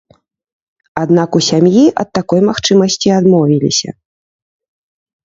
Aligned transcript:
Аднак 1.01 1.37
у 1.39 1.41
сям'і 1.49 1.83
ад 2.03 2.09
такой 2.19 2.41
магчымасці 2.49 3.13
адмовіліся. 3.19 3.89